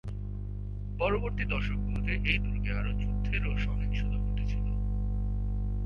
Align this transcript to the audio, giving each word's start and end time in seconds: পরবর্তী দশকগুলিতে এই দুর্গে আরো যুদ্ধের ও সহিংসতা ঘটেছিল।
পরবর্তী 0.99 1.43
দশকগুলিতে 1.45 2.13
এই 2.25 2.37
দুর্গে 2.37 2.71
আরো 2.73 2.91
যুদ্ধের 2.93 3.43
ও 3.47 3.53
সহিংসতা 3.57 4.17
ঘটেছিল। 4.17 4.65